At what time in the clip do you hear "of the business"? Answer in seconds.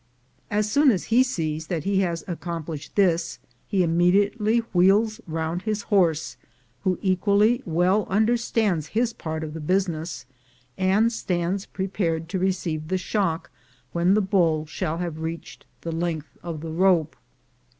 9.43-10.25